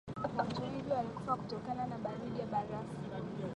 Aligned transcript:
watu 0.37 0.61
wengi 0.61 0.91
walikufa 0.91 1.35
kutokana 1.35 1.85
na 1.87 1.97
baridi 1.97 2.39
ya 2.39 2.45
barafu 2.45 2.93